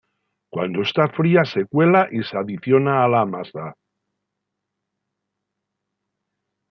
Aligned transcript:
Cuando 0.51 0.81
está 0.81 1.09
fría 1.09 1.45
se 1.45 1.67
cuela 1.67 2.07
y 2.11 2.23
se 2.23 2.35
adiciona 2.35 3.03
a 3.03 3.07
la 3.07 3.23
masa. 3.23 3.75